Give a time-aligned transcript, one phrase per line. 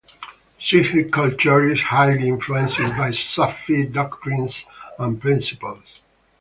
[0.59, 4.65] Sindhi culture is highly influenced by Sufi doctrines
[4.97, 5.99] and principles.